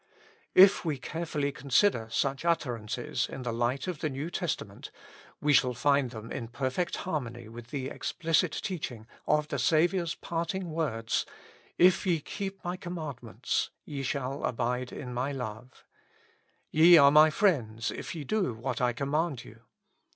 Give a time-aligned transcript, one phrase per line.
[0.55, 4.89] If we carefully consider such utterances in the light of the New Testament,
[5.39, 10.15] we shall find them in perfect harmony with the ex pHcit teaching of the Saviour's
[10.15, 11.23] parting words:
[11.79, 15.85] ''If ye keep my commandments ye thall abide in my love;"
[16.71, 19.61] Ye are my friends if ye do what I command you."